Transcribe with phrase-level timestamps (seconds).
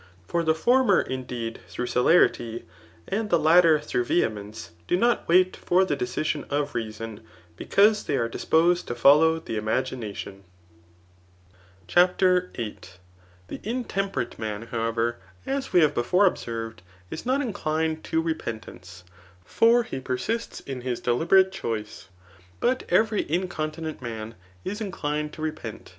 [0.27, 2.65] For the former, in deed, through celerity,
[3.07, 7.19] and the latter through vehemence^ do not wait for the decision of reason,
[7.55, 10.41] because they are disposed to follow the imaginauom
[11.85, 12.79] CHAPTER VIII.
[13.47, 16.81] The intemperate man, however, as we have before observed,
[17.11, 19.03] is not inclined to repentance;
[19.45, 22.07] for he persists in his deliberate choice;
[22.59, 24.33] but every incontinent man
[24.65, 25.89] is inclined to repent.